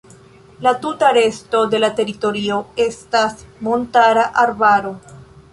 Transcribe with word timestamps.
La 0.67 0.79
tuta 0.79 1.11
resto 1.17 1.59
de 1.75 1.81
la 1.83 1.91
teritorio 2.01 2.57
estas 2.89 3.47
montara 3.69 4.29
arbaro. 4.47 4.95